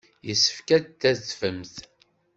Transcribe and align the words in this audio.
Yessefk 0.27 0.67
ad 0.77 0.83
d-tadfemt. 0.85 1.75